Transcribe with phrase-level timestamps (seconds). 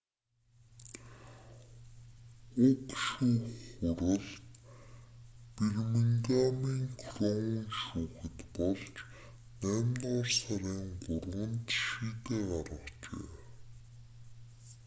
[2.67, 3.45] уг шүүх
[3.83, 4.25] хурал
[5.55, 8.93] бирмингамын кроун шүүхэд болж
[9.61, 13.31] наймдугаар сарын 3-нд шийдээ гаргажээ